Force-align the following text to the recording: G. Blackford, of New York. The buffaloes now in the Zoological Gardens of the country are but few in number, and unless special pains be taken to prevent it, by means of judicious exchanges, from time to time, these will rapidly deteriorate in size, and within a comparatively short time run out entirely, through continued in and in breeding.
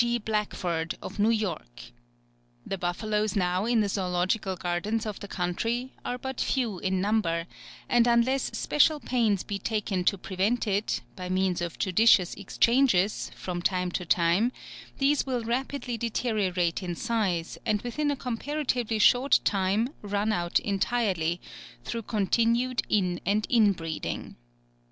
G. 0.03 0.17
Blackford, 0.17 0.97
of 1.03 1.19
New 1.19 1.29
York. 1.29 1.91
The 2.65 2.79
buffaloes 2.79 3.35
now 3.35 3.65
in 3.67 3.81
the 3.81 3.87
Zoological 3.87 4.55
Gardens 4.55 5.05
of 5.05 5.19
the 5.19 5.27
country 5.27 5.93
are 6.03 6.17
but 6.17 6.41
few 6.41 6.79
in 6.79 7.01
number, 7.01 7.45
and 7.87 8.07
unless 8.07 8.45
special 8.57 8.99
pains 8.99 9.43
be 9.43 9.59
taken 9.59 10.03
to 10.05 10.17
prevent 10.17 10.65
it, 10.65 11.01
by 11.15 11.29
means 11.29 11.61
of 11.61 11.77
judicious 11.77 12.33
exchanges, 12.33 13.29
from 13.35 13.61
time 13.61 13.91
to 13.91 14.03
time, 14.03 14.51
these 14.97 15.27
will 15.27 15.43
rapidly 15.43 15.99
deteriorate 15.99 16.81
in 16.81 16.95
size, 16.95 17.59
and 17.63 17.83
within 17.83 18.09
a 18.09 18.15
comparatively 18.15 18.97
short 18.97 19.39
time 19.43 19.89
run 20.01 20.33
out 20.33 20.57
entirely, 20.61 21.39
through 21.83 22.01
continued 22.01 22.81
in 22.89 23.21
and 23.23 23.45
in 23.51 23.71
breeding. 23.71 24.35